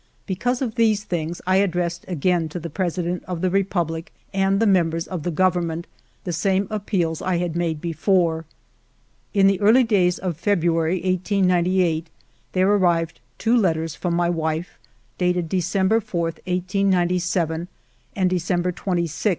[0.25, 4.65] Because of these things I addressed again to the President of the Republic and the
[4.65, 5.85] members of the Government
[6.23, 8.45] the same appeals I had made before.
[9.35, 12.07] In the early days of February, 1898,
[12.53, 14.79] there arrived two letters from my wife,
[15.19, 17.67] dated December 4, 1897,
[18.15, 18.79] and December 26,
[19.09, 19.29] 1897.